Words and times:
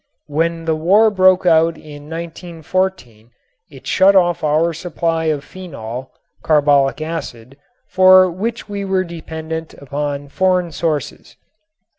When 0.25 0.65
the 0.65 0.73
war 0.75 1.11
broke 1.11 1.45
out 1.45 1.77
in 1.77 2.09
1914 2.09 3.29
it 3.69 3.85
shut 3.85 4.15
off 4.15 4.43
our 4.43 4.73
supply 4.73 5.25
of 5.25 5.43
phenol 5.43 6.09
(carbolic 6.41 7.03
acid) 7.03 7.55
for 7.87 8.27
which 8.31 8.67
we 8.67 8.83
were 8.83 9.03
dependent 9.03 9.75
upon 9.75 10.29
foreign 10.29 10.71
sources. 10.71 11.37